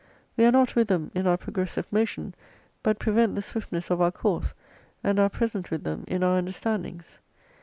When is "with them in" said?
0.75-1.27, 5.69-6.23